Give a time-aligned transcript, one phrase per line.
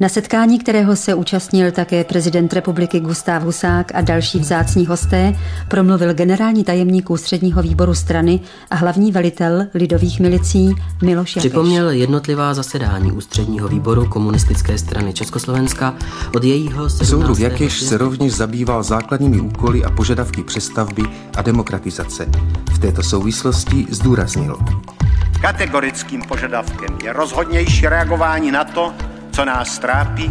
[0.00, 5.34] Na setkání, kterého se účastnil také prezident republiky Gustav Husák a další vzácní hosté,
[5.68, 8.40] promluvil generální tajemník ústředního výboru strany
[8.70, 11.50] a hlavní velitel lidových milicí Miloš Jakeš.
[11.50, 15.94] Připomněl jednotlivá zasedání ústředního výboru komunistické strany Československa
[16.36, 17.10] od jejího 17.
[17.10, 21.02] Soudruh Jakeš se rovněž zabýval základními úkoly a požadavky přestavby
[21.36, 22.26] a demokratizace.
[22.72, 24.58] V této souvislosti zdůraznil.
[25.40, 28.92] Kategorickým požadavkem je rozhodnější reagování na to,
[29.38, 30.30] co nás trápí,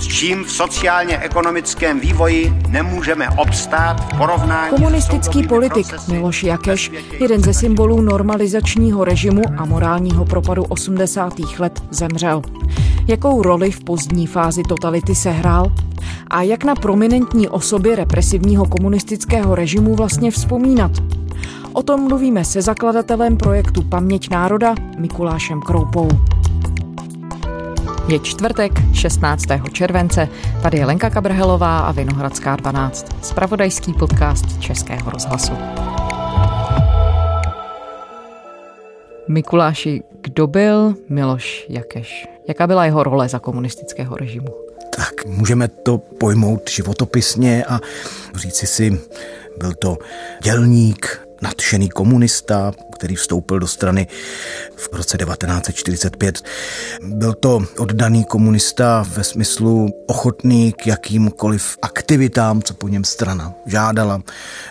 [0.00, 4.70] s čím v sociálně-ekonomickém vývoji nemůžeme obstát v porovnání...
[4.70, 11.32] Komunistický politik Miloš Jakeš, jeden ze symbolů normalizačního režimu a morálního propadu 80.
[11.58, 12.42] let, zemřel.
[13.08, 15.72] Jakou roli v pozdní fázi totality sehrál?
[16.30, 20.90] A jak na prominentní osoby represivního komunistického režimu vlastně vzpomínat?
[21.72, 26.08] O tom mluvíme se zakladatelem projektu Paměť národa Mikulášem Kroupou.
[28.08, 29.44] Je čtvrtek, 16.
[29.72, 30.28] července.
[30.62, 33.06] Tady je Lenka Kabrhelová a Vinohradská 12.
[33.22, 35.52] Spravodajský podcast Českého rozhlasu.
[39.28, 42.26] Mikuláši, kdo byl Miloš Jakeš?
[42.48, 44.48] Jaká byla jeho role za komunistického režimu?
[44.96, 47.80] Tak můžeme to pojmout životopisně a
[48.34, 49.00] říci si,
[49.58, 49.96] byl to
[50.42, 54.06] dělník, nadšený komunista, který vstoupil do strany
[54.76, 56.42] v roce 1945.
[57.02, 64.22] Byl to oddaný komunista ve smyslu ochotný k jakýmkoliv aktivitám, co po něm strana žádala.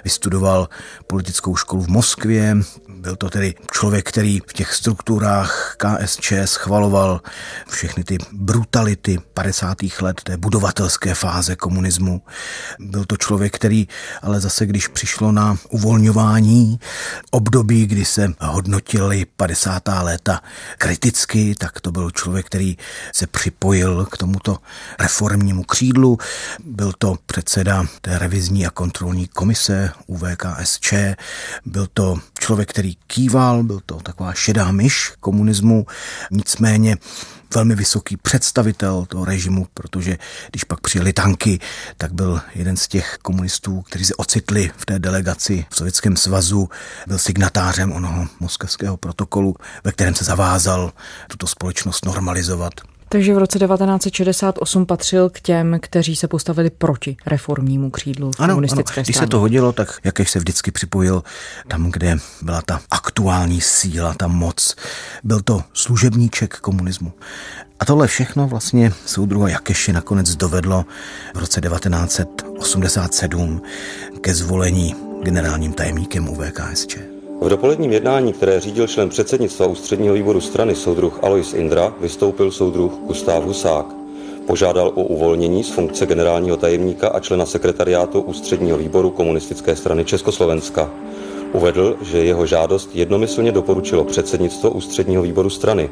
[0.03, 0.69] Vystudoval
[1.07, 2.57] politickou školu v Moskvě,
[3.07, 7.21] byl to tedy člověk, který v těch strukturách KSČ schvaloval
[7.69, 9.77] všechny ty brutality 50.
[10.01, 12.21] let té budovatelské fáze komunismu.
[12.79, 13.87] Byl to člověk, který
[14.21, 16.56] ale zase, když přišlo na uvolňování
[17.31, 19.83] období, kdy se hodnotili 50.
[20.01, 20.41] léta
[20.77, 22.77] kriticky, tak to byl člověk, který
[23.13, 24.57] se připojil k tomuto
[24.99, 26.17] reformnímu křídlu.
[26.63, 30.93] Byl to předseda té revizní a kontrolní komise UVKSČ.
[31.65, 35.85] Byl to člověk, který kýval, byl to taková šedá myš komunismu,
[36.31, 36.97] nicméně
[37.53, 40.17] velmi vysoký představitel toho režimu, protože
[40.51, 41.59] když pak přijeli tanky,
[41.97, 46.46] tak byl jeden z těch komunistů, kteří se ocitli v té delegaci v Sovětském svazu,
[47.07, 50.91] byl signatářem onoho moskevského protokolu, ve kterém se zavázal
[51.27, 52.73] tuto společnost normalizovat.
[53.09, 58.99] Takže v roce 1968 patřil k těm, kteří se postavili proti reformnímu křídlu ano, komunistické
[58.99, 59.03] ano.
[59.03, 59.27] Když strany.
[59.27, 61.23] se to hodilo, tak jakéž se vždycky připojil
[61.67, 64.75] tam, kde byla ta aktuální síla, ta moc.
[65.23, 67.13] Byl to služebníček komunismu.
[67.79, 70.85] A tohle všechno vlastně soudruha Jakeši nakonec dovedlo
[71.35, 73.61] v roce 1987
[74.21, 76.97] ke zvolení generálním tajemníkem UVKSČ.
[77.41, 82.91] V dopoledním jednání, které řídil člen předsednictva ústředního výboru strany soudruh Alois Indra, vystoupil soudruh
[83.07, 83.85] Gustav Husák.
[84.47, 90.89] Požádal o uvolnění z funkce generálního tajemníka a člena sekretariátu ústředního výboru komunistické strany Československa.
[91.53, 95.89] Uvedl, že jeho žádost jednomyslně doporučilo předsednictvo ústředního výboru strany.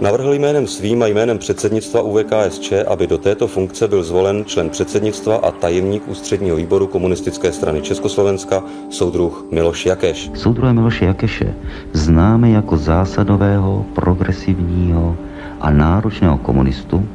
[0.00, 5.36] Navrhl jménem svým a jménem předsednictva UVKSČ, aby do této funkce byl zvolen člen předsednictva
[5.36, 10.30] a tajemník ústředního výboru komunistické strany Československa, soudruh Miloš Jakeš.
[10.34, 11.54] Soudruha Miloše Jakeše
[11.92, 15.16] známe jako zásadového, progresivního
[15.60, 17.08] a náročného komunistu,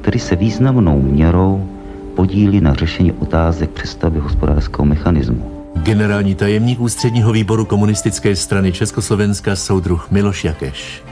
[0.00, 1.68] který se významnou měrou
[2.14, 5.50] podílí na řešení otázek přestavby hospodářského mechanismu.
[5.74, 11.02] Generální tajemník ústředního výboru komunistické strany Československa soudruh Miloš Jakeš.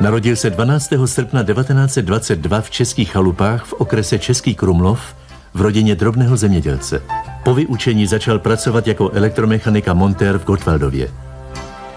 [0.00, 0.92] Narodil se 12.
[1.04, 5.00] srpna 1922 v Českých chalupách v okrese Český Krumlov
[5.54, 7.02] v rodině drobného zemědělce.
[7.44, 11.08] Po vyučení začal pracovat jako elektromechanika montér v Gotwaldově.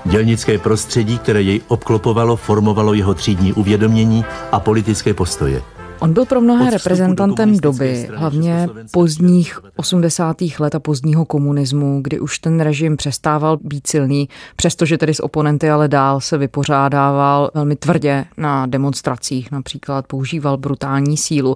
[0.05, 5.61] Dělnické prostředí, které jej obklopovalo, formovalo jeho třídní uvědomění a politické postoje.
[5.99, 10.37] On byl pro mnohé reprezentantem doby, hlavně pozdních 80.
[10.59, 15.69] let a pozdního komunismu, kdy už ten režim přestával být silný, přestože tedy s oponenty
[15.69, 21.55] ale dál se vypořádával velmi tvrdě na demonstracích, například používal brutální sílu.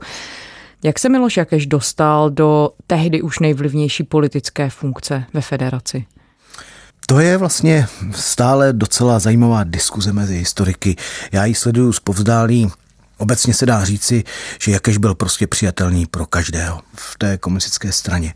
[0.84, 6.06] Jak se Miloš Jakeš dostal do tehdy už nejvlivnější politické funkce ve federaci?
[7.06, 10.96] To je vlastně stále docela zajímavá diskuze mezi historiky.
[11.32, 12.72] Já ji sleduju zpovzdálí
[13.22, 14.24] Obecně se dá říci,
[14.60, 18.34] že Jakeš byl prostě přijatelný pro každého v té komunistické straně.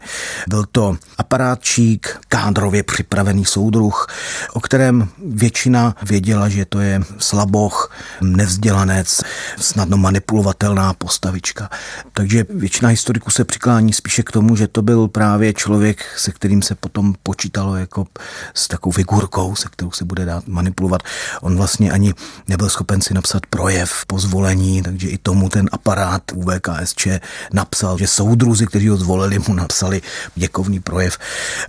[0.47, 4.07] Byl to aparátčík, kádrově připravený soudruh,
[4.53, 7.91] o kterém většina věděla, že to je slaboch,
[8.21, 9.21] nevzdělanec,
[9.57, 11.69] snadno manipulovatelná postavička.
[12.13, 16.61] Takže většina historiků se přiklání spíše k tomu, že to byl právě člověk, se kterým
[16.61, 18.07] se potom počítalo jako
[18.53, 21.01] s takovou figurkou, se kterou se bude dát manipulovat.
[21.41, 22.13] On vlastně ani
[22.47, 27.07] nebyl schopen si napsat projev po zvolení takže i tomu ten aparát UVKSČ
[27.53, 30.01] napsal, že soudruzi, kteří ho zvolili, mu napsali
[30.35, 31.17] děkovný projev.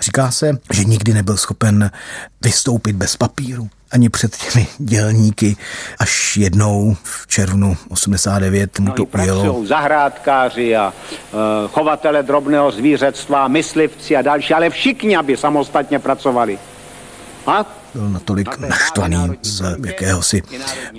[0.00, 1.90] Říká se, že nikdy nebyl schopen
[2.42, 5.56] vystoupit bez papíru ani před těmi dělníky,
[5.98, 9.66] až jednou v červnu 89 mu to no, ujelo.
[9.66, 16.58] zahrádkáři a uh, chovatele drobného zvířectva, myslivci a další, ale všichni, aby samostatně pracovali.
[17.46, 17.64] A
[17.96, 20.42] byl natolik naštvaný z jakéhosi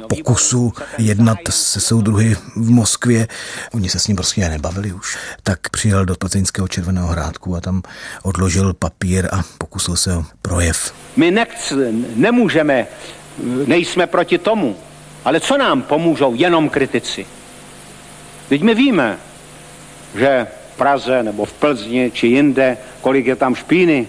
[0.09, 3.27] pokusu jednat se soudruhy v Moskvě.
[3.73, 5.17] Oni se s ním prostě nebavili už.
[5.43, 7.81] Tak přijel do Plzeňského červeného hrádku a tam
[8.23, 10.93] odložil papír a pokusil se o projev.
[11.15, 11.73] My nechc,
[12.15, 12.87] nemůžeme,
[13.67, 14.75] nejsme proti tomu,
[15.25, 17.25] ale co nám pomůžou jenom kritici?
[18.49, 19.17] Teď my víme,
[20.15, 24.07] že v Praze nebo v Plzni či jinde, kolik je tam špíny,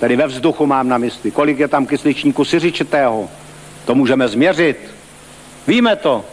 [0.00, 1.30] Tedy ve vzduchu mám na mysli.
[1.30, 3.28] Kolik je tam kysličníku siřičitého?
[3.84, 4.94] To můžeme změřit.
[5.66, 6.24] Víme to.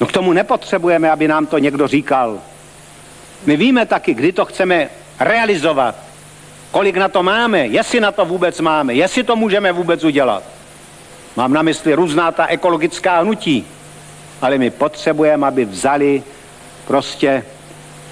[0.00, 2.38] No k tomu nepotřebujeme, aby nám to někdo říkal.
[3.46, 4.88] My víme taky, kdy to chceme
[5.20, 5.94] realizovat.
[6.70, 10.42] Kolik na to máme, jestli na to vůbec máme, jestli to můžeme vůbec udělat.
[11.36, 13.66] Mám na mysli různá ta ekologická hnutí,
[14.40, 16.22] ale my potřebujeme, aby vzali
[16.86, 17.28] prostě,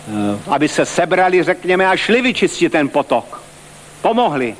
[0.09, 3.40] eh, aby se sebrali, řekněme, a šli vyčistit ten potok
[4.03, 4.57] pomohli.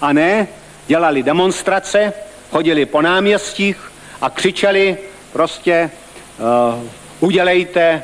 [0.00, 0.48] A ne,
[0.86, 2.12] dělali demonstrace,
[2.50, 4.96] chodili po náměstích a křičeli
[5.32, 5.90] prostě
[6.38, 6.84] uh,
[7.20, 8.02] udělejte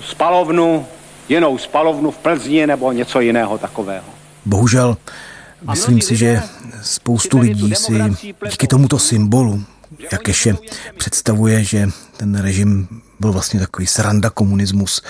[0.00, 0.86] spalovnu,
[1.28, 4.04] jinou spalovnu v Plzni nebo něco jiného takového.
[4.44, 4.96] Bohužel,
[5.70, 6.42] myslím si, že
[6.82, 8.02] spoustu lidí si
[8.50, 9.64] díky tomuto symbolu
[10.12, 10.56] Jakeše
[10.96, 12.88] představuje, že ten režim
[13.20, 15.02] byl vlastně takový sranda komunismus.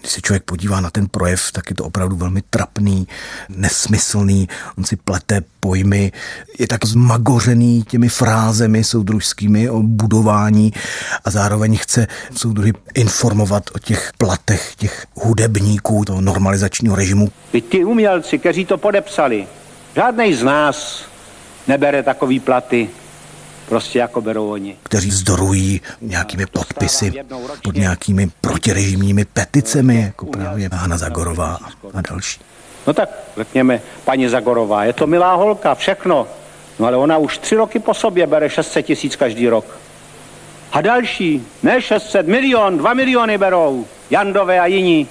[0.00, 3.08] Když se člověk podívá na ten projev, tak je to opravdu velmi trapný,
[3.48, 4.48] nesmyslný.
[4.78, 6.12] On si plete pojmy,
[6.58, 10.72] je tak zmagořený těmi frázemi soudružskými o budování
[11.24, 12.06] a zároveň chce
[12.36, 17.28] soudruhy informovat o těch platech těch hudebníků toho normalizačního režimu.
[17.52, 19.46] Ty, ty umělci, kteří to podepsali,
[19.96, 21.04] žádný z nás
[21.68, 22.88] nebere takový platy
[23.68, 24.76] prostě jako berou oni.
[24.82, 27.12] Kteří zdorují nějakými podpisy
[27.62, 31.58] pod nějakými protirežimními peticemi, jako právě Hanna Zagorová
[31.94, 32.40] a další.
[32.86, 36.26] No tak řekněme, paní Zagorová, je to milá holka, všechno.
[36.78, 39.64] No ale ona už tři roky po sobě bere 600 tisíc každý rok.
[40.72, 43.86] A další, ne 600, milion, dva miliony berou.
[44.10, 45.08] Jandové a jiní.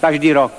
[0.00, 0.52] Každý rok.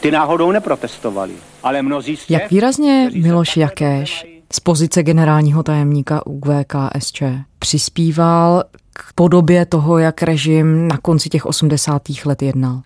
[0.00, 1.32] Ty náhodou neprotestovali.
[1.62, 7.22] Ale mnozí z těch, Jak výrazně Miloš Jakéš z pozice generálního tajemníka UVKSČ
[7.58, 12.02] přispíval k podobě toho, jak režim na konci těch 80.
[12.24, 12.82] let jednal?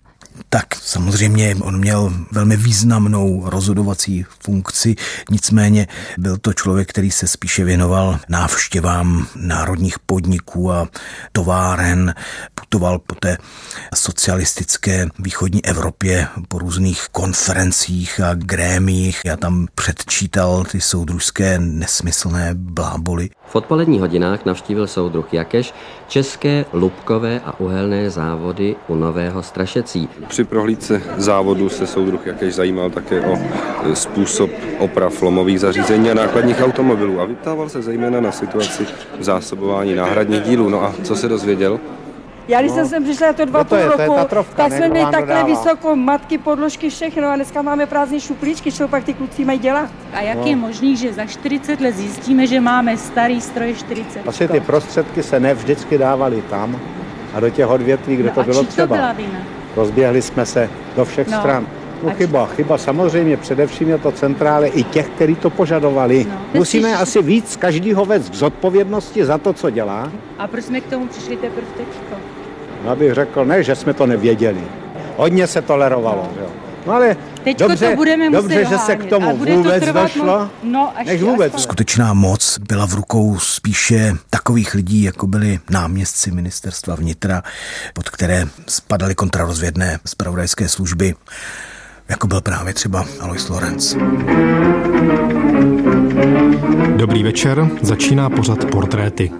[0.49, 4.95] Tak samozřejmě on měl velmi významnou rozhodovací funkci,
[5.31, 5.87] nicméně
[6.17, 10.87] byl to člověk, který se spíše věnoval návštěvám národních podniků a
[11.31, 12.15] továren,
[12.55, 13.37] putoval po té
[13.95, 19.21] socialistické východní Evropě po různých konferencích a grémích.
[19.25, 23.29] Já tam předčítal ty soudružské nesmyslné bláboli.
[23.53, 25.73] V odpoledních hodinách navštívil soudruh Jakeš
[26.07, 30.09] české lubkové a uhelné závody u Nového Strašecí.
[30.27, 33.37] Při prohlídce závodu se soudruh Jakeš zajímal také o
[33.91, 38.85] e, způsob oprav lomových zařízení a nákladních automobilů a vyptával se zejména na situaci
[39.19, 40.69] zásobování náhradních dílů.
[40.69, 41.79] No a co se dozvěděl?
[42.47, 42.85] Já když no.
[42.85, 45.47] jsem přišla to dva no to půl je, roku, Tatrovka, tak jsme měli takhle dodává.
[45.47, 49.89] vysoko matky, podložky, všechno a dneska máme prázdné šuplíčky, co pak ty kluci mají dělat.
[50.13, 50.47] A jak no.
[50.47, 54.27] je možný, že za 40 let zjistíme, že máme starý stroj 40?
[54.27, 56.79] Asi ty prostředky se ne vždycky dávaly tam
[57.33, 58.87] a do těch odvětví, kde no to bylo třeba.
[58.87, 59.39] To byla vina?
[59.75, 61.39] Rozběhli jsme se do všech no.
[61.39, 61.67] stran.
[62.03, 66.25] No chyba, chyba samozřejmě, především je to centrále i těch, kteří to požadovali.
[66.29, 66.41] No.
[66.53, 70.11] Musíme asi víc každýho vést k zodpovědnosti za to, co dělá.
[70.39, 72.32] A proč jsme k tomu přišli teprve teďko?
[72.83, 74.61] No, abych řekl, ne, že jsme to nevěděli.
[75.17, 76.47] Hodně se tolerovalo, jo.
[76.87, 80.93] No ale Teďko dobře, to budeme dobře že se k tomu vůbec to došlo, no,
[81.05, 81.61] než vůbec.
[81.61, 87.43] Skutečná moc byla v rukou spíše takových lidí, jako byli náměstci ministerstva vnitra,
[87.93, 91.15] pod které spadaly kontrarozvědné zpravodajské služby
[92.09, 93.95] jako byl právě třeba Alois Lorenz.
[96.95, 99.31] Dobrý večer, začíná pořad portréty.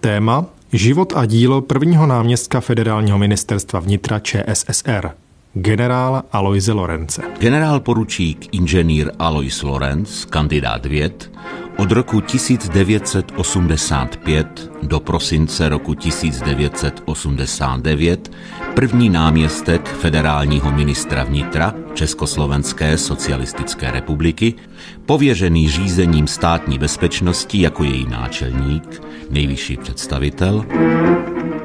[0.00, 5.10] Téma Život a dílo prvního náměstka federálního ministerstva vnitra ČSSR,
[5.54, 7.22] generála Aloise Lorence.
[7.38, 11.30] Generál poručík inženýr Alois Lorenz, kandidát věd,
[11.78, 18.30] od roku 1985 do prosince roku 1989
[18.74, 24.54] první náměstek federálního ministra vnitra Československé socialistické republiky,
[25.06, 30.64] pověřený řízením státní bezpečnosti jako její náčelník, nejvyšší představitel,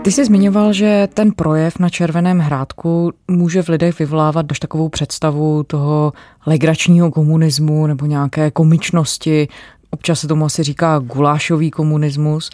[0.03, 4.89] Ty jsi zmiňoval, že ten projev na Červeném hrádku může v lidech vyvolávat až takovou
[4.89, 6.13] představu toho
[6.45, 9.47] legračního komunismu nebo nějaké komičnosti.
[9.93, 12.49] Občas se tomu asi říká gulášový komunismus.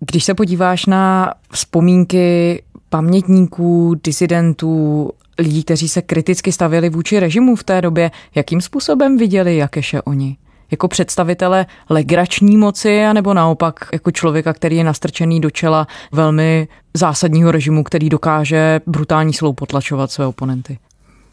[0.00, 7.64] Když se podíváš na vzpomínky pamětníků, disidentů, lidí, kteří se kriticky stavěli vůči režimu v
[7.64, 10.36] té době, jakým způsobem viděli Jakeše oni?
[10.70, 17.50] Jako představitele legrační moci, anebo naopak jako člověka, který je nastrčený do čela velmi zásadního
[17.50, 20.78] režimu, který dokáže brutální silou potlačovat své oponenty?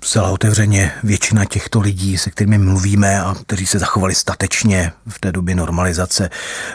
[0.04, 5.32] Zcela otevřeně většina těchto lidí, se kterými mluvíme a kteří se zachovali statečně v té
[5.32, 6.30] době normalizace,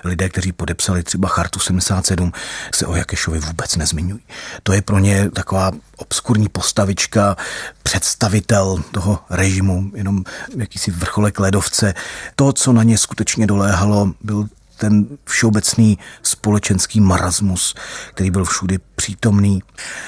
[0.04, 2.32] lidé, kteří podepsali třeba Chartu 77,
[2.74, 4.20] se o Jakešovi vůbec nezmiňují.
[4.62, 7.36] To je pro ně taková obskurní postavička,
[7.82, 10.24] představitel toho režimu, jenom
[10.56, 11.94] jakýsi vrcholek ledovce.
[12.36, 17.74] To, co na ně skutečně doléhalo, byl ten všeobecný společenský marasmus,
[18.14, 19.62] který byl všudy přítomný.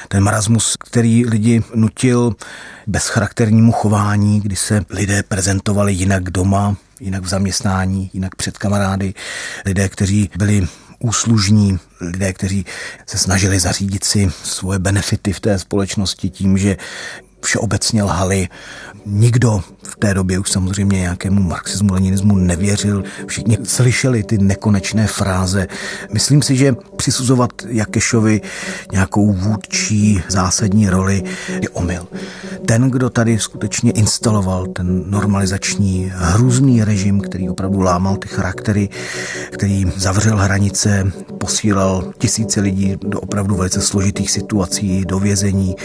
[0.09, 2.37] Ten marasmus, který lidi nutil
[2.87, 9.15] bezcharakternímu chování, kdy se lidé prezentovali jinak doma, jinak v zaměstnání, jinak před kamarády.
[9.65, 10.69] Lidé, kteří byli
[10.99, 12.67] úslužní, lidé, kteří
[13.07, 16.77] se snažili zařídit si svoje benefity v té společnosti tím, že
[17.41, 18.49] všeobecně lhali.
[19.07, 23.05] Nikdo v té době už samozřejmě nějakému marxismu, leninismu nevěřil.
[23.27, 25.67] Všichni slyšeli ty nekonečné fráze.
[26.13, 28.41] Myslím si, že přisuzovat Jakešovi
[28.93, 32.07] nějakou vůdčí zásadní roli je omyl.
[32.67, 38.89] Ten, kdo tady skutečně instaloval ten normalizační hrůzný režim, který opravdu lámal ty charaktery,
[39.53, 45.77] který zavřel hranice, posílal tisíce lidí do opravdu velice složitých situací, do vězení,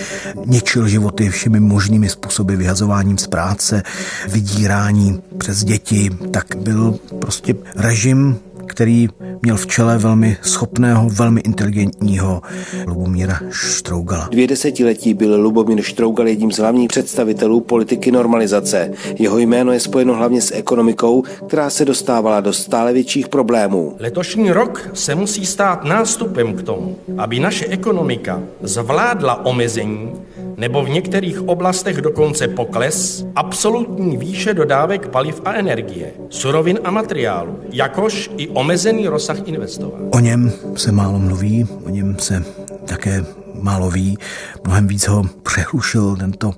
[0.45, 3.83] ničil životy všemi možnými způsoby, vyhazováním z práce,
[4.27, 9.07] vydírání přes děti, tak byl prostě režim, který
[9.41, 12.41] měl v čele velmi schopného, velmi inteligentního
[12.87, 14.27] Lubomíra Štrougala.
[14.31, 18.91] Dvě desetiletí byl Lubomír Štrougal jedním z hlavních představitelů politiky normalizace.
[19.19, 23.95] Jeho jméno je spojeno hlavně s ekonomikou, která se dostávala do stále větších problémů.
[23.99, 30.11] Letošní rok se musí stát nástupem k tomu, aby naše ekonomika zvládla omezení
[30.61, 37.59] nebo v některých oblastech dokonce pokles absolutní výše dodávek paliv a energie, surovin a materiálu,
[37.71, 40.09] jakož i omezený rozsah investování.
[40.11, 42.43] O něm se málo mluví, o něm se
[42.85, 43.25] také
[43.61, 44.17] málo ví.
[44.65, 46.53] Mnohem víc ho přehlušil tento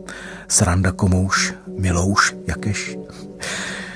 [0.48, 2.98] sranda komouš, milouš, jakeš.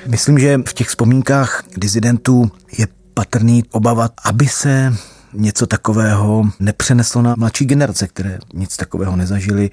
[0.07, 4.93] Myslím, že v těch vzpomínkách dizidentů je patrný obava, aby se
[5.33, 9.69] něco takového nepřeneslo na mladší generace, které nic takového nezažili,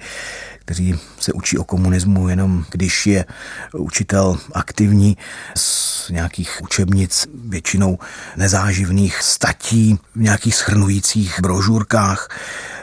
[0.59, 3.25] kteří se učí o komunismu jenom když je
[3.73, 5.17] učitel aktivní
[5.55, 7.99] z nějakých učebnic, většinou
[8.37, 12.29] nezáživných statí, v nějakých schrnujících brožurkách.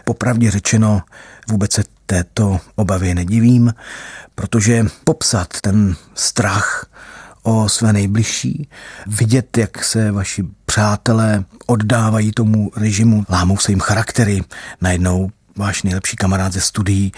[0.04, 1.02] Popravdě řečeno,
[1.48, 3.74] vůbec se této obavy nedivím,
[4.34, 6.86] protože popsat ten strach
[7.42, 8.68] o své nejbližší,
[9.06, 14.42] vidět, jak se vaši přátelé oddávají tomu režimu, lámou se jim charaktery,
[14.80, 17.12] najednou váš nejlepší kamarád ze studií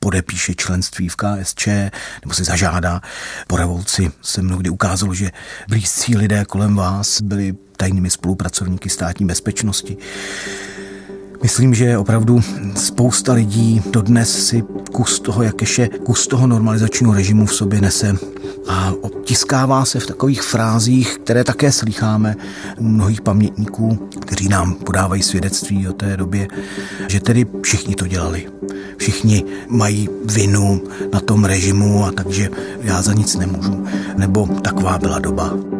[0.00, 1.66] podepíše členství v KSČ
[2.22, 3.00] nebo si zažádá.
[3.46, 5.30] Po revoluci se mnohdy ukázalo, že
[5.68, 9.96] blízcí lidé kolem vás byli tajnými spolupracovníky státní bezpečnosti.
[11.42, 12.40] Myslím, že opravdu
[12.76, 18.14] spousta lidí dodnes si kus toho jakéže, kus toho normalizačního režimu v sobě nese
[18.68, 22.36] a obtiskává se v takových frázích, které také slycháme
[22.78, 26.48] u mnohých pamětníků, kteří nám podávají svědectví o té době,
[27.08, 28.46] že tedy všichni to dělali.
[28.96, 30.82] Všichni mají vinu
[31.12, 32.50] na tom režimu a takže
[32.82, 33.84] já za nic nemůžu.
[34.16, 35.79] Nebo taková byla doba.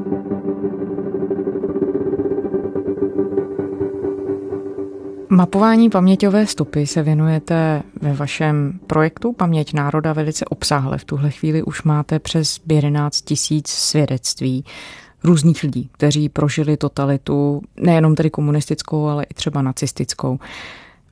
[5.33, 10.99] Mapování paměťové stopy se věnujete ve vašem projektu Paměť národa velice obsáhle.
[10.99, 14.65] V tuhle chvíli už máte přes 11 tisíc svědectví
[15.25, 20.39] různých lidí, kteří prožili totalitu, nejenom tedy komunistickou, ale i třeba nacistickou.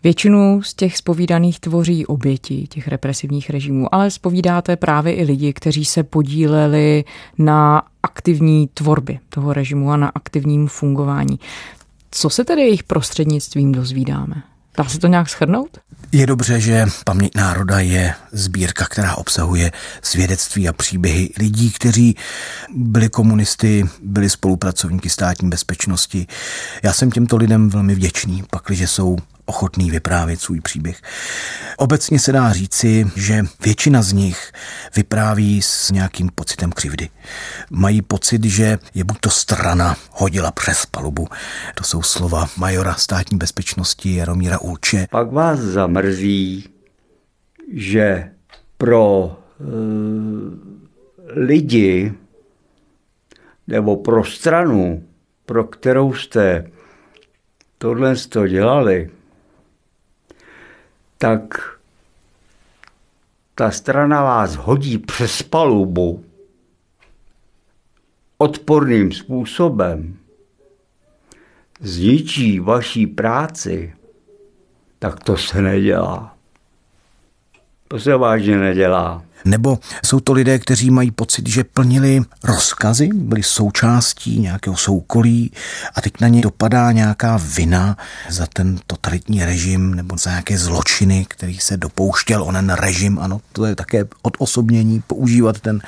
[0.03, 5.85] Většinu z těch spovídaných tvoří oběti těch represivních režimů, ale spovídáte právě i lidi, kteří
[5.85, 7.05] se podíleli
[7.39, 11.39] na aktivní tvorbě toho režimu a na aktivním fungování.
[12.11, 14.43] Co se tedy jejich prostřednictvím dozvídáme?
[14.79, 15.79] Dá se to nějak schrnout?
[16.13, 19.73] Je dobře, že Paměť národa je sbírka, která obsahuje
[20.03, 22.17] svědectví a příběhy lidí, kteří
[22.75, 26.27] byli komunisty, byli spolupracovníky státní bezpečnosti.
[26.83, 29.17] Já jsem těmto lidem velmi vděčný, pakliže jsou
[29.49, 31.01] ochotný vyprávět svůj příběh.
[31.77, 34.53] Obecně se dá říci, že většina z nich
[34.97, 37.09] vypráví s nějakým pocitem křivdy.
[37.71, 41.29] Mají pocit, že je buď to strana hodila přes palubu.
[41.75, 45.07] To jsou slova majora státní bezpečnosti Jaromíra Ulče.
[45.11, 46.69] Pak vás zamrzí,
[47.73, 48.31] že
[48.79, 49.65] pro e,
[51.41, 52.13] lidi
[53.67, 55.05] nebo pro stranu,
[55.47, 56.71] pro kterou jste
[57.79, 59.11] tohle to dělali,
[61.19, 61.75] tak
[63.55, 66.25] ta strana vás hodí přes palubu
[68.39, 70.17] odporným způsobem,
[71.81, 73.95] zničí vaší práci,
[74.99, 76.37] tak to se nedělá.
[77.89, 79.25] To se vážně nedělá.
[79.45, 85.53] Nebo jsou to lidé, kteří mají pocit, že plnili rozkazy, byli součástí nějakého soukolí
[85.95, 87.97] a teď na ně dopadá nějaká vina
[88.29, 93.19] za ten totalitní režim nebo za nějaké zločiny, který se dopouštěl onen režim.
[93.19, 95.81] Ano, to je také odosobnění, používat ten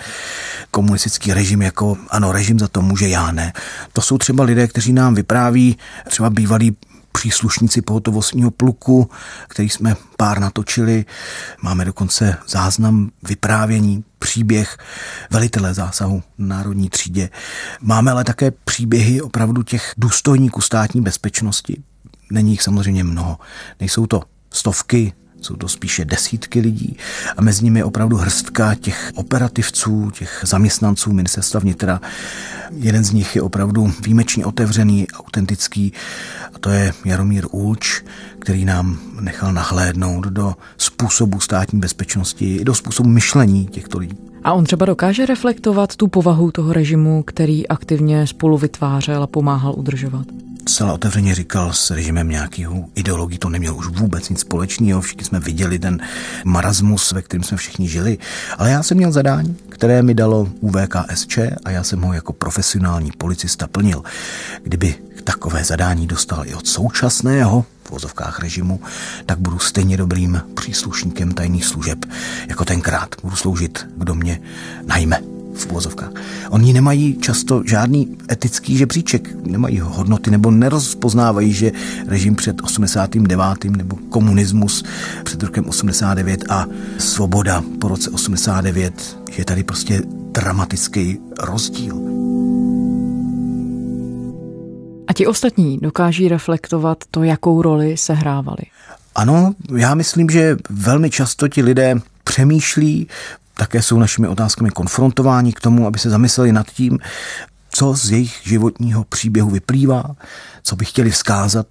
[0.70, 3.52] komunistický režim jako, ano, režim za to může, já ne.
[3.92, 5.78] To jsou třeba lidé, kteří nám vypráví,
[6.08, 6.76] třeba bývalí
[7.12, 9.10] příslušníci pohotovostního pluku,
[9.48, 11.04] který jsme pár natočili.
[11.62, 14.78] Máme dokonce záznam vyprávění, příběh
[15.30, 17.30] velitele zásahu Národní třídě.
[17.80, 21.82] Máme ale také příběhy opravdu těch důstojníků státní bezpečnosti.
[22.32, 23.38] Není jich samozřejmě mnoho.
[23.80, 26.96] Nejsou to stovky, jsou to spíše desítky lidí
[27.36, 32.00] a mezi nimi je opravdu hrstka těch operativců, těch zaměstnanců ministerstva vnitra.
[32.76, 35.92] Jeden z nich je opravdu výjimečně otevřený, autentický
[36.54, 38.02] a to je Jaromír Ulč,
[38.38, 44.18] který nám nechal nahlédnout do způsobu státní bezpečnosti i do způsobu myšlení těchto lidí.
[44.44, 49.74] A on třeba dokáže reflektovat tu povahu toho režimu, který aktivně spolu vytvářel a pomáhal
[49.76, 50.26] udržovat?
[50.64, 55.40] Celá otevřeně říkal s režimem nějakého ideologii, to neměl už vůbec nic společného, všichni jsme
[55.40, 56.00] viděli ten
[56.44, 58.18] marasmus, ve kterém jsme všichni žili,
[58.58, 63.10] ale já jsem měl zadání, které mi dalo UVKSČ a já jsem ho jako profesionální
[63.18, 64.02] policista plnil.
[64.62, 64.94] Kdyby
[65.30, 68.80] takové zadání dostal i od současného v vozovkách režimu,
[69.26, 71.98] tak budu stejně dobrým příslušníkem tajných služeb
[72.48, 73.14] jako tenkrát.
[73.22, 74.40] Budu sloužit, kdo mě
[74.86, 75.20] najme
[75.54, 76.10] v úvozovkách.
[76.48, 81.72] Oni nemají často žádný etický žebříček, nemají hodnoty nebo nerozpoznávají, že
[82.06, 83.64] režim před 89.
[83.64, 84.84] nebo komunismus
[85.24, 86.66] před rokem 89 a
[86.98, 92.19] svoboda po roce 89, že je tady prostě dramatický rozdíl.
[95.20, 98.62] Ti ostatní dokáží reflektovat to, jakou roli se hrávali.
[99.14, 103.08] Ano, já myslím, že velmi často ti lidé přemýšlí,
[103.54, 106.98] také jsou našimi otázkami konfrontováni k tomu, aby se zamysleli nad tím,
[107.70, 110.04] co z jejich životního příběhu vyplývá,
[110.62, 111.66] co by chtěli vzkázat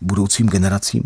[0.00, 1.02] budoucím generacím,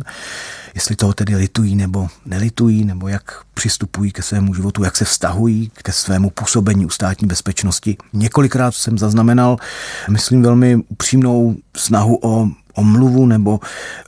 [0.74, 5.70] jestli toho tedy litují nebo nelitují, nebo jak přistupují ke svému životu, jak se vztahují
[5.74, 7.96] ke svému působení u státní bezpečnosti.
[8.12, 9.57] Několikrát jsem zaznamenal,
[10.11, 13.61] myslím, velmi upřímnou snahu o omluvu nebo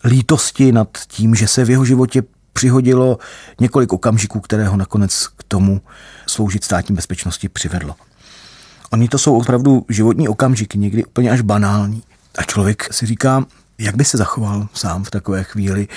[0.05, 3.19] lítosti nad tím, že se v jeho životě přihodilo
[3.61, 5.81] několik okamžiků, které ho nakonec k tomu
[6.27, 7.95] sloužit státní bezpečnosti přivedlo.
[8.91, 12.03] Oni to jsou opravdu životní okamžiky, někdy úplně až banální.
[12.39, 13.45] A člověk si říká,
[13.81, 15.89] jak by se zachoval sám v takové chvíli.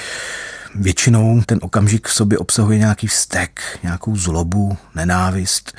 [0.75, 5.73] Většinou ten okamžik v sobě obsahuje nějaký vztek, nějakou zlobu, nenávist.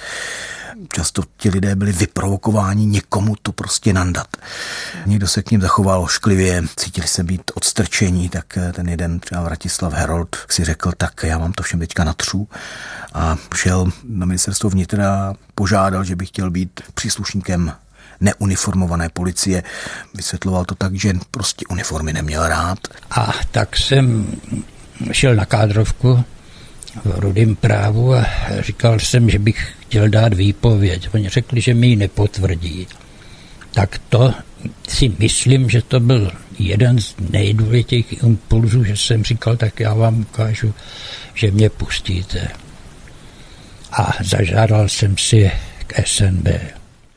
[0.92, 4.36] Často ti lidé byli vyprovokováni někomu to prostě nandat.
[5.06, 9.92] Někdo se k ním zachoval ošklivě, cítili se být odstrčení, tak ten jeden, třeba Vratislav
[9.92, 12.48] Herold, si řekl, tak já vám to všem teďka natřu
[13.14, 17.72] a šel na ministerstvo vnitra, požádal, že by chtěl být příslušníkem
[18.20, 19.62] neuniformované policie.
[20.14, 22.78] Vysvětloval to tak, že prostě uniformy neměl rád.
[23.10, 24.26] A tak jsem
[25.12, 26.24] šel na kádrovku
[27.04, 28.26] v rudém právu a
[28.60, 31.08] říkal jsem, že bych chtěl dát výpověď.
[31.14, 32.86] Oni řekli, že mi ji nepotvrdí.
[33.74, 34.34] Tak to
[34.88, 40.20] si myslím, že to byl jeden z nejdůležitějších impulzů, že jsem říkal, tak já vám
[40.20, 40.74] ukážu,
[41.34, 42.48] že mě pustíte.
[43.92, 45.50] A zažádal jsem si
[45.86, 46.48] k SNB.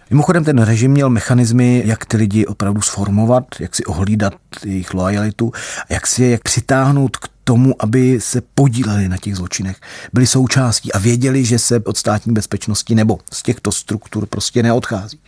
[0.09, 4.33] Mimochodem ten režim měl mechanismy, jak ty lidi opravdu sformovat, jak si ohlídat
[4.65, 5.51] jejich lojalitu,
[5.89, 9.77] jak si je jak přitáhnout k tomu, aby se podíleli na těch zločinech,
[10.13, 15.19] byli součástí a věděli, že se od státní bezpečnosti nebo z těchto struktur prostě neodchází.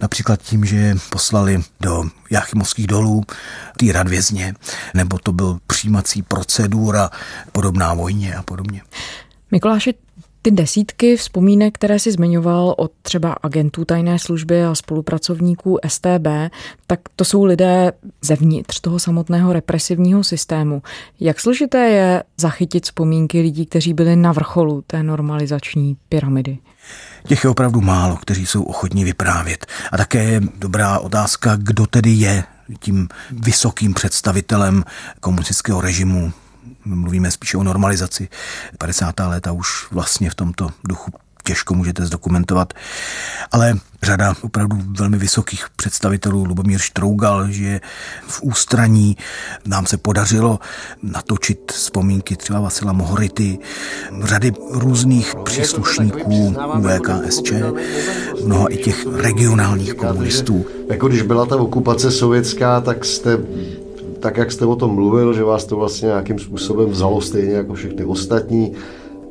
[0.00, 3.24] Například tím, že poslali do Jachimovských dolů
[3.76, 4.54] týrat vězně,
[4.94, 7.10] nebo to byl přijímací procedura
[7.52, 8.82] podobná vojně a podobně.
[9.50, 9.94] Mikuláši,
[10.42, 16.26] Ty desítky vzpomínek, které si zmiňoval od třeba agentů tajné služby a spolupracovníků STB,
[16.86, 20.82] tak to jsou lidé zevnitř toho samotného represivního systému.
[21.20, 26.58] Jak složité je zachytit vzpomínky lidí, kteří byli na vrcholu té normalizační pyramidy?
[27.26, 29.66] Těch je opravdu málo, kteří jsou ochotní vyprávět.
[29.92, 32.44] A také je dobrá otázka, kdo tedy je
[32.78, 34.84] tím vysokým představitelem
[35.20, 36.32] komunistického režimu
[36.84, 38.28] mluvíme spíše o normalizaci.
[38.78, 39.14] 50.
[39.20, 41.12] léta už vlastně v tomto duchu
[41.44, 42.74] těžko můžete zdokumentovat.
[43.52, 47.80] Ale řada opravdu velmi vysokých představitelů, Lubomír Štrougal, že
[48.26, 49.16] v ústraní
[49.66, 50.58] nám se podařilo
[51.02, 53.58] natočit vzpomínky třeba Vasila Mohority,
[54.22, 57.52] řady různých příslušníků UVKSČ,
[58.44, 60.66] mnoha i těch regionálních komunistů.
[60.90, 63.38] Jako když byla ta okupace sovětská, tak jste
[64.20, 67.74] tak, jak jste o tom mluvil, že vás to vlastně nějakým způsobem vzalo stejně jako
[67.74, 68.72] všechny ostatní.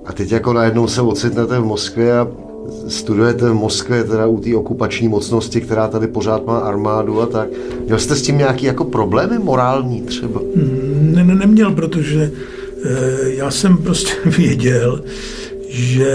[0.06, 2.28] A teď jako najednou se ocitnete v Moskvě a
[2.88, 7.50] studujete v Moskvě, teda u té okupační mocnosti, která tady pořád má armádu a tak.
[7.86, 10.42] Měl jste s tím nějaký jako problémy morální třeba?
[10.56, 12.32] Hmm, ne, ne, neměl, protože
[12.84, 15.04] e, já jsem prostě věděl,
[15.70, 16.10] že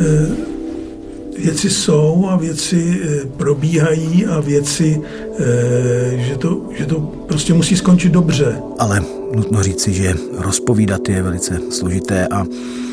[0.00, 0.51] e,
[1.38, 5.02] věci jsou a věci eh, probíhají a věci,
[5.38, 8.56] eh, že to, že to prostě musí skončit dobře.
[8.78, 9.02] Ale
[9.34, 12.44] nutno říci, že rozpovídat je velice složité a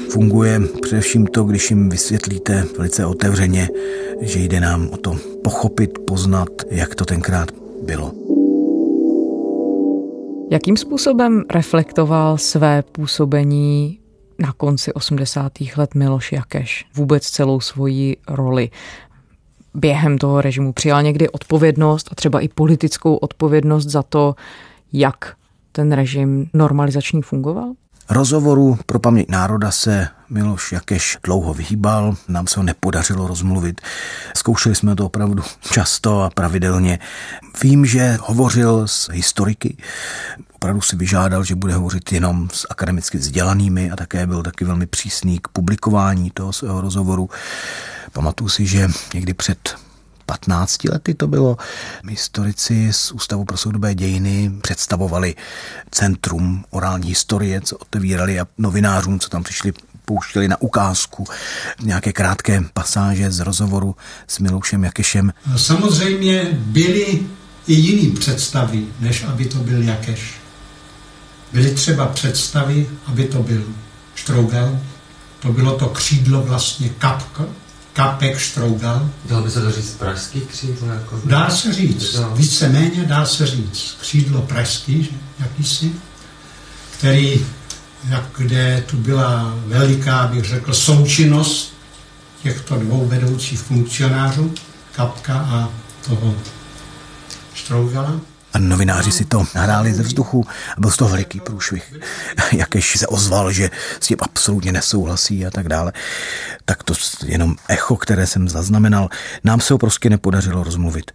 [0.10, 3.69] funguje především to, když jim vysvětlíte velice otevřeně,
[4.21, 7.52] že jde nám o to pochopit, poznat, jak to tenkrát
[7.86, 8.12] bylo.
[10.52, 13.99] Jakým způsobem reflektoval své působení
[14.39, 15.52] na konci 80.
[15.78, 18.69] let Miloš Jakeš vůbec celou svoji roli
[19.73, 24.36] během toho režimu přijal někdy odpovědnost a třeba i politickou odpovědnost za to,
[24.93, 25.36] jak
[25.71, 27.73] ten režim normalizační fungoval?
[28.10, 33.82] Rozhovoru pro paměť národa se Miloš Jakeš dlouho vyhýbal, nám se ho nepodařilo rozmluvit.
[34.38, 37.00] Zkoušeli jsme to opravdu často a pravidelně.
[37.63, 39.78] Vím, že hovořil s historiky,
[40.54, 44.88] opravdu si vyžádal, že bude hovořit jenom s akademicky vzdělanými a také byl taky velmi
[44.88, 47.30] přísný k publikování toho svého rozhovoru.
[48.12, 49.76] Pamatuju si, že někdy před
[50.30, 51.58] 15 lety to bylo.
[52.10, 55.36] Historici z Ústavu pro soudobé dějiny představovali
[55.92, 59.74] Centrum orální historie, co otevírali a novinářům, co tam přišli
[60.06, 61.26] pouštěli na ukázku
[61.82, 63.96] nějaké krátké pasáže z rozhovoru
[64.28, 65.34] s Miloušem Jakešem.
[65.58, 67.26] Samozřejmě byly
[67.68, 70.34] i jiný představy, než aby to byl Jakeš.
[71.54, 73.63] Byly třeba představy, aby to byl
[74.15, 74.80] Štrougel,
[75.39, 77.46] to bylo to křídlo vlastně kapka,
[77.93, 79.10] kapek Štrougal.
[79.25, 80.88] Dalo by se to říct pražský křídlo?
[80.88, 81.21] Jako...
[81.25, 82.36] Dá se říct, no.
[82.36, 83.97] víceméně dá se říct.
[84.02, 85.10] Křídlo pražský, že?
[85.39, 85.91] jakýsi,
[86.97, 87.45] který,
[88.10, 91.73] jak, kde tu byla veliká, bych řekl, součinnost
[92.43, 94.54] těchto dvou vedoucích funkcionářů,
[94.91, 95.69] Kapka a
[96.08, 96.36] toho
[97.54, 98.19] Štrougala.
[98.54, 101.94] A novináři si to nahráli ze vzduchu a byl z toho veliký průšvih.
[102.52, 105.94] Jakež se ozval, že s tím absolutně nesouhlasí a tak dále.
[106.66, 106.94] Tak to
[107.26, 109.10] jenom echo, které jsem zaznamenal.
[109.44, 111.12] Nám se ho prostě nepodařilo rozmluvit.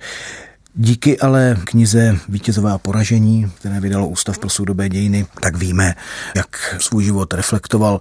[0.75, 5.95] Díky ale knize Vítězové a poražení, které vydalo Ústav pro soudobé dějiny, tak víme,
[6.35, 8.01] jak svůj život reflektoval.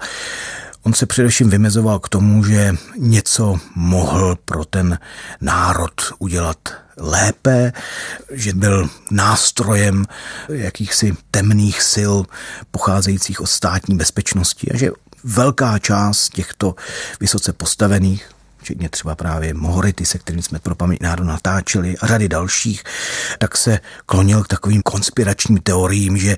[0.84, 5.00] On se především vymezoval k tomu, že něco mohl pro ten
[5.41, 6.58] národ udělat
[6.97, 7.73] lépe,
[8.32, 10.06] že byl nástrojem
[10.49, 12.15] jakýchsi temných sil
[12.71, 14.91] pocházejících od státní bezpečnosti a že
[15.23, 16.75] velká část těchto
[17.19, 18.29] vysoce postavených
[18.63, 22.84] včetně třeba právě Mohority, se kterým jsme pro paměť národa natáčeli a řady dalších,
[23.39, 26.38] tak se klonil k takovým konspiračním teoriím, že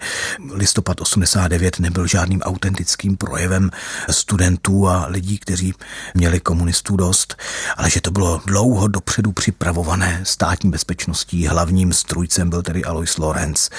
[0.51, 3.71] listopad 89 nebyl žádným autentickým projevem
[4.09, 5.73] studentů a lidí, kteří
[6.13, 7.35] měli komunistů dost,
[7.77, 11.47] ale že to bylo dlouho dopředu připravované státní bezpečností.
[11.47, 13.69] Hlavním strujcem byl tedy Alois Lorenz,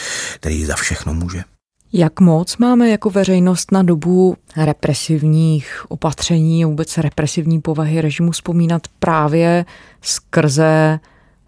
[0.40, 1.55] který za všechno může.
[1.92, 8.82] Jak moc máme jako veřejnost na dobu represivních opatření a vůbec represivní povahy režimu vzpomínat
[8.98, 9.64] právě
[10.02, 11.00] skrze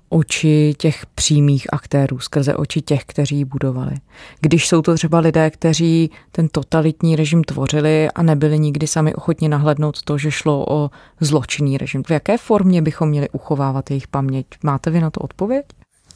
[0.08, 3.92] oči těch přímých aktérů, skrze oči těch, kteří ji budovali.
[4.40, 9.48] Když jsou to třeba lidé, kteří ten totalitní režim tvořili a nebyli nikdy sami ochotni
[9.48, 12.02] nahlednout to, že šlo o zločinný režim.
[12.02, 14.46] V jaké formě bychom měli uchovávat jejich paměť?
[14.62, 15.66] Máte vy na to odpověď?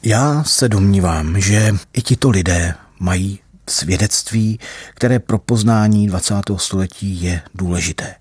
[0.03, 4.59] Já se domnívám, že i tito lidé mají svědectví,
[4.93, 6.35] které pro poznání 20.
[6.57, 8.15] století je důležité.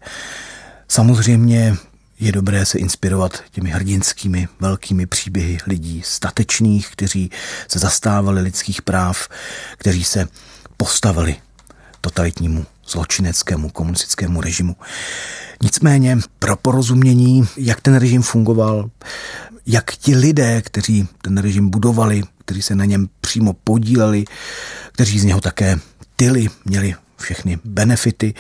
[0.88, 1.76] Samozřejmě
[2.20, 7.31] je dobré se inspirovat těmi hrdinskými velkými příběhy lidí statečných, kteří
[7.68, 9.28] se zastávali lidských práv,
[9.78, 10.28] kteří se
[10.76, 11.37] postavili
[12.00, 14.76] totalitnímu zločineckému komunistickému režimu.
[15.62, 18.90] Nicméně pro porozumění, jak ten režim fungoval,
[19.66, 24.24] jak ti lidé, kteří ten režim budovali, kteří se na něm přímo podíleli,
[24.92, 25.78] kteří z něho také
[26.16, 28.35] tyli, měli všechny benefity,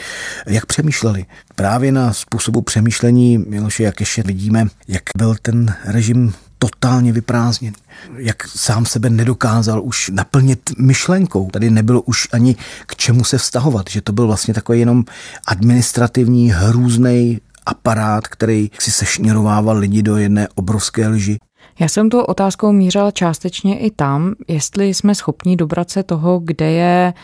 [0.46, 1.26] jak přemýšleli.
[1.54, 6.32] Právě na způsobu přemýšlení Miloše Jakeše vidíme, jak byl ten režim
[6.62, 7.76] totálně vyprázdněný.
[8.16, 11.50] Jak sám sebe nedokázal už naplnit myšlenkou.
[11.50, 15.04] Tady nebylo už ani k čemu se vztahovat, že to byl vlastně takový jenom
[15.46, 21.38] administrativní, hrůzný aparát, který si sešněrovával lidi do jedné obrovské lži.
[21.78, 26.70] Já jsem tu otázkou mířila částečně i tam, jestli jsme schopni dobrat se toho, kde
[26.70, 27.14] je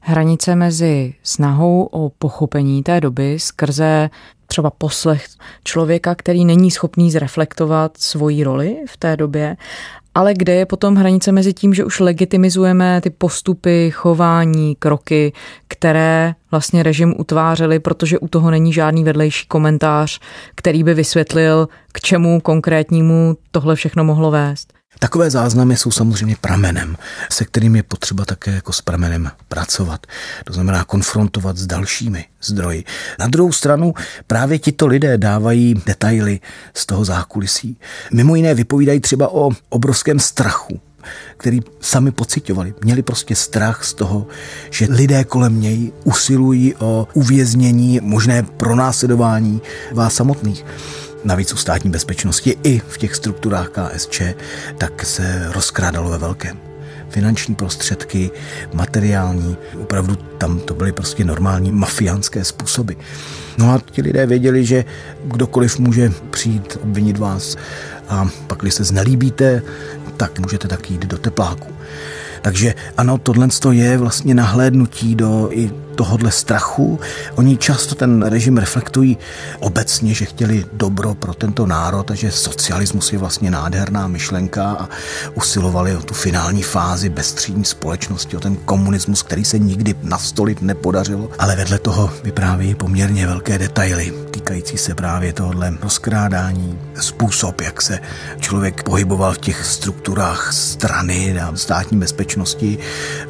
[0.00, 4.10] hranice mezi snahou o pochopení té doby skrze
[4.48, 5.26] třeba poslech
[5.64, 9.56] člověka, který není schopný zreflektovat svoji roli v té době,
[10.14, 15.32] ale kde je potom hranice mezi tím, že už legitimizujeme ty postupy, chování, kroky,
[15.68, 20.20] které vlastně režim utvářeli, protože u toho není žádný vedlejší komentář,
[20.54, 24.77] který by vysvětlil, k čemu konkrétnímu tohle všechno mohlo vést.
[24.98, 26.96] Takové záznamy jsou samozřejmě pramenem,
[27.32, 30.06] se kterým je potřeba také jako s pramenem pracovat.
[30.44, 32.84] To znamená konfrontovat s dalšími zdroji.
[33.18, 33.94] Na druhou stranu
[34.26, 36.40] právě tito lidé dávají detaily
[36.74, 37.76] z toho zákulisí.
[38.12, 40.80] Mimo jiné vypovídají třeba o obrovském strachu,
[41.36, 42.74] který sami pocitovali.
[42.84, 44.26] Měli prostě strach z toho,
[44.70, 50.64] že lidé kolem něj usilují o uvěznění, možné pronásledování vás samotných
[51.28, 54.22] navíc u státní bezpečnosti i v těch strukturách KSČ,
[54.78, 56.58] tak se rozkrádalo ve velkém.
[57.08, 58.30] Finanční prostředky,
[58.72, 62.92] materiální, opravdu tam to byly prostě normální mafiánské způsoby.
[63.58, 64.84] No a ti lidé věděli, že
[65.24, 67.56] kdokoliv může přijít obvinit vás
[68.08, 69.62] a pak, když se znelíbíte,
[70.16, 71.74] tak můžete taky jít do tepláku.
[72.42, 77.00] Takže ano, tohle je vlastně nahlédnutí do i tohodle strachu.
[77.34, 79.18] Oni často ten režim reflektují
[79.58, 84.88] obecně, že chtěli dobro pro tento národ a že socialismus je vlastně nádherná myšlenka a
[85.34, 91.30] usilovali o tu finální fázi bezstřídní společnosti, o ten komunismus, který se nikdy nastolit nepodařilo.
[91.38, 97.98] Ale vedle toho vypráví poměrně velké detaily týkající se právě tohohle rozkrádání, způsob, jak se
[98.40, 102.78] člověk pohyboval v těch strukturách strany a státní bezpečnosti.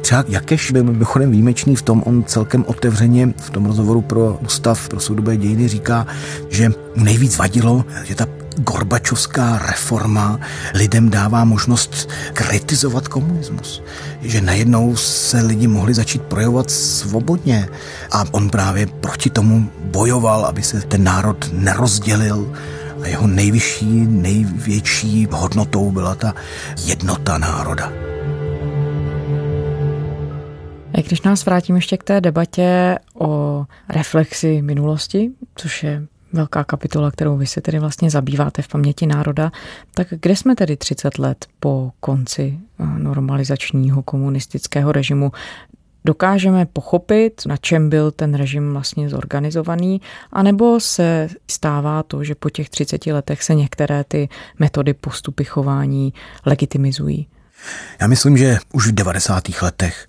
[0.01, 4.39] Třeba Jakeš byl mimochodem výjimečný v tom, on celkem celkem otevřeně v tom rozhovoru pro
[4.41, 6.07] Ústav pro soudobé dějiny říká,
[6.49, 10.39] že mu nejvíc vadilo, že ta Gorbačovská reforma
[10.73, 13.83] lidem dává možnost kritizovat komunismus.
[14.21, 17.69] Že najednou se lidi mohli začít projevovat svobodně.
[18.11, 22.51] A on právě proti tomu bojoval, aby se ten národ nerozdělil.
[23.03, 26.35] A jeho nejvyšší, největší hodnotou byla ta
[26.85, 28.18] jednota národa.
[31.03, 37.37] Když nás vrátím ještě k té debatě o reflexi minulosti, což je velká kapitola, kterou
[37.37, 39.51] vy se tedy vlastně zabýváte v paměti národa,
[39.93, 45.31] tak kde jsme tedy 30 let po konci eh, normalizačního komunistického režimu?
[46.05, 52.49] Dokážeme pochopit, na čem byl ten režim vlastně zorganizovaný, anebo se stává to, že po
[52.49, 56.13] těch 30 letech se některé ty metody postupy chování
[56.45, 57.27] legitimizují?
[57.99, 59.43] Já myslím, že už v 90.
[59.61, 60.07] letech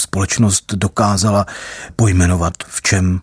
[0.00, 1.46] společnost dokázala
[1.96, 3.20] pojmenovat, v čem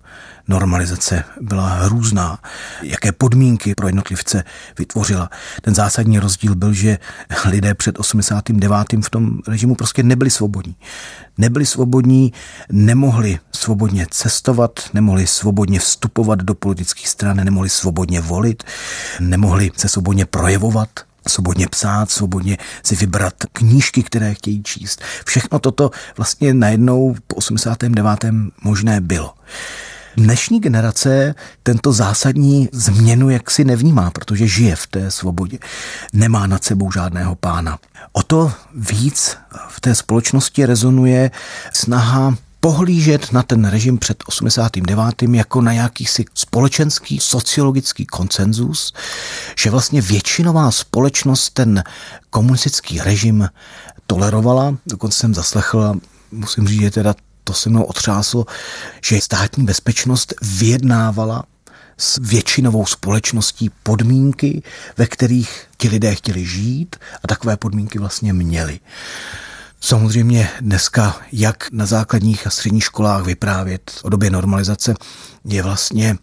[0.47, 2.39] normalizace byla hrůzná,
[2.81, 4.43] jaké podmínky pro jednotlivce
[4.79, 5.29] vytvořila.
[5.61, 6.97] Ten zásadní rozdíl byl, že
[7.45, 8.87] lidé před 89.
[9.05, 10.75] v tom režimu prostě nebyli svobodní.
[11.37, 12.33] Nebyli svobodní,
[12.71, 18.63] nemohli svobodně cestovat, nemohli svobodně vstupovat do politických stran, nemohli svobodně volit,
[19.19, 20.89] nemohli se svobodně projevovat,
[21.27, 25.01] svobodně psát, svobodně si vybrat knížky, které chtějí číst.
[25.25, 28.25] Všechno toto vlastně najednou po 89.
[28.63, 29.33] možné bylo.
[30.17, 35.57] Dnešní generace tento zásadní změnu jaksi nevnímá, protože žije v té svobodě.
[36.13, 37.79] Nemá nad sebou žádného pána.
[38.11, 39.37] O to víc
[39.69, 41.31] v té společnosti rezonuje
[41.73, 45.21] snaha pohlížet na ten režim před 89.
[45.31, 48.93] jako na jakýsi společenský sociologický koncenzus,
[49.57, 51.83] že vlastně většinová společnost ten
[52.29, 53.49] komunistický režim
[54.07, 54.77] tolerovala.
[54.85, 55.93] Dokonce jsem zaslechl,
[56.31, 58.45] musím říct, že teda to se mnou otřáslo,
[59.03, 61.43] že státní bezpečnost vyjednávala
[61.97, 64.63] s většinovou společností podmínky,
[64.97, 68.79] ve kterých ti lidé chtěli žít a takové podmínky vlastně měli.
[69.85, 74.93] Samozřejmě dneska, jak na základních a středních školách vyprávět o době normalizace,
[75.45, 76.15] je vlastně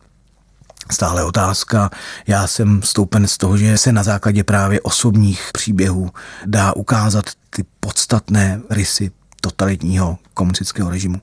[0.90, 1.90] stále otázka.
[2.26, 6.10] Já jsem stoupen z toho, že se na základě právě osobních příběhů
[6.46, 11.20] dá ukázat ty podstatné rysy totalitního komunistického režimu.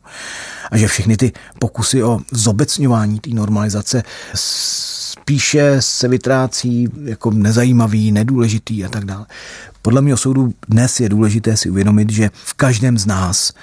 [0.71, 4.03] A že všechny ty pokusy o zobecňování té normalizace
[4.35, 9.25] spíše se vytrácí jako nezajímavý, nedůležitý a tak dále.
[9.81, 13.53] Podle mého soudu dnes je důležité si uvědomit, že v každém z nás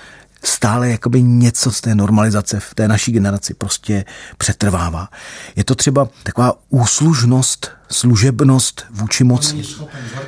[0.45, 4.05] stále jakoby něco z té normalizace v té naší generaci prostě
[4.39, 5.09] přetrvává.
[5.57, 9.63] Je to třeba taková úslužnost, služebnost vůči moci,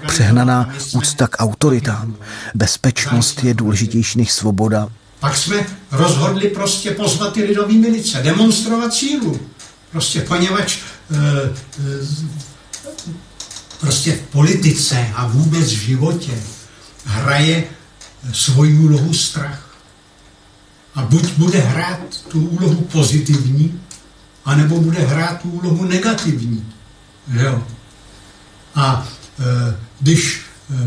[0.06, 2.16] přehnaná úcta k autoritám.
[2.54, 4.88] Bezpečnost je důležitější než svoboda.
[5.20, 9.40] Pak jsme rozhodli prostě pozvat ty lidové milice, demonstrovat sílu.
[9.90, 11.52] Prostě poněvadž e, e,
[13.80, 16.32] prostě v politice a vůbec v životě
[17.04, 17.64] hraje
[18.32, 19.65] svoji úlohu strach.
[20.96, 23.80] A buď bude hrát tu úlohu pozitivní,
[24.44, 26.72] anebo bude hrát tu úlohu negativní.
[27.32, 27.62] Jo?
[28.74, 30.40] A e, když e,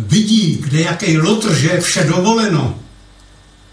[0.08, 2.80] vidí, kde jaký lotr, že je vše dovoleno,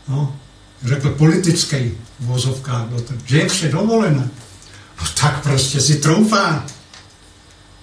[0.08, 0.36] no,
[0.84, 4.28] řekl politický vozovka lotr, že je vše dovoleno,
[5.00, 6.66] no tak prostě si troufá.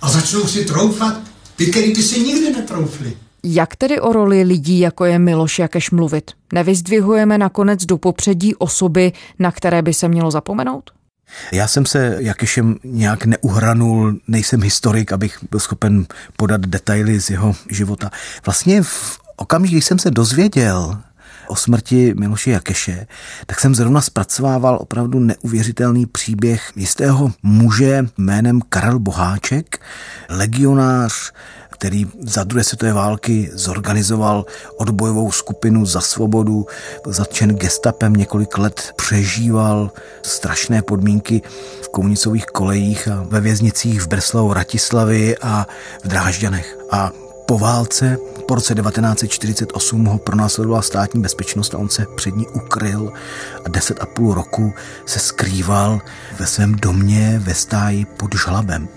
[0.02, 1.22] A začnou si troufat
[1.56, 3.18] ty, který by si nikdy netroufli.
[3.46, 6.32] Jak tedy o roli lidí, jako je Miloš Jakeš mluvit?
[6.54, 10.92] Nevyzdvihujeme nakonec do popředí osoby, na které by se mělo zapomenout?
[11.52, 16.06] Já jsem se Jakešem nějak neuhranul, nejsem historik, abych byl schopen
[16.38, 18.10] podat detaily z jeho života.
[18.46, 20.98] Vlastně v okamžiku, když jsem se dozvěděl
[21.48, 23.08] o smrti Miloše Jakeše,
[23.46, 29.82] tak jsem zrovna zpracovával opravdu neuvěřitelný příběh jistého muže jménem Karel Boháček,
[30.30, 31.32] legionář,
[31.84, 34.46] který za druhé světové války zorganizoval
[34.78, 36.66] odbojovou skupinu za svobodu,
[37.04, 39.92] byl zatčen gestapem, několik let přežíval
[40.22, 41.42] strašné podmínky
[41.82, 45.68] v komunicových kolejích a ve věznicích v Breslau, Ratislavi a
[46.04, 46.78] v Drážďanech.
[46.92, 47.12] A
[47.46, 48.18] po válce
[48.48, 53.14] po roce 1948 ho pronásledovala státní bezpečnost a on se před ní ukryl
[53.66, 54.74] a deset a půl roku
[55.06, 56.02] se skrýval
[56.40, 58.88] ve svém domě ve stáji pod žlabem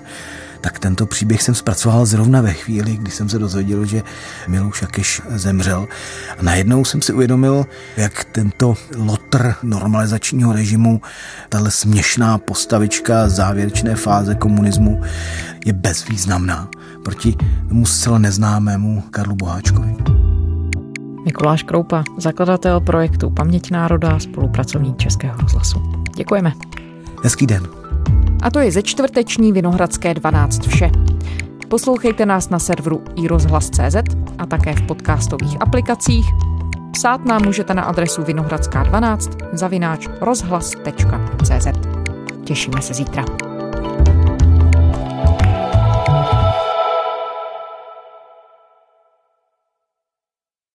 [0.66, 4.02] tak tento příběh jsem zpracoval zrovna ve chvíli, kdy jsem se dozvěděl, že
[4.48, 5.88] Milouš Jakeš zemřel.
[6.38, 11.00] A najednou jsem si uvědomil, jak tento lotr normalizačního režimu,
[11.48, 15.02] tahle směšná postavička závěrečné fáze komunismu
[15.66, 16.68] je bezvýznamná
[17.04, 17.36] proti
[17.68, 19.94] tomu zcela neznámému Karlu Boháčkovi.
[21.24, 25.82] Mikuláš Kroupa, zakladatel projektu Paměť národa, spolupracovník Českého rozhlasu.
[26.16, 26.52] Děkujeme.
[27.22, 27.85] Hezký den.
[28.42, 30.90] A to je ze čtvrteční Vinohradské 12 vše.
[31.68, 33.96] Poslouchejte nás na serveru iRozhlas.cz
[34.38, 36.26] a také v podcastových aplikacích.
[36.92, 41.66] Psát nám můžete na adresu vinohradská12 zavináč rozhlas.cz.
[42.44, 43.24] Těšíme se zítra.